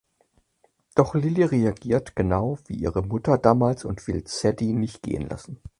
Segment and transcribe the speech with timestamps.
[0.95, 5.61] Doch Lily reagiert genau wie ihre Mutter damals und will Sadie nicht gehen lassen.